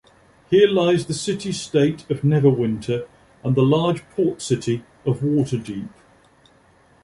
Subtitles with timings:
[0.49, 3.07] Here lies the city-state of Neverwinter
[3.43, 5.89] and the large port city of Waterdeep.